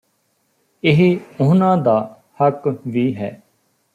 [0.83, 1.17] ਇਹ
[1.41, 1.95] ਉਨ੍ਹਾਂ ਦਾ
[2.41, 3.31] ਹੱਕ ਵੀ ਹੈ